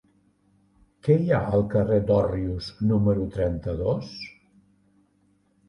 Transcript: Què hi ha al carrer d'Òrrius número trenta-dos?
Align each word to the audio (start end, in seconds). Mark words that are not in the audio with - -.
Què 1.07 1.17
hi 1.23 1.29
ha 1.35 1.41
al 1.57 1.65
carrer 1.73 1.99
d'Òrrius 2.09 2.71
número 2.93 3.29
trenta-dos? 3.39 4.13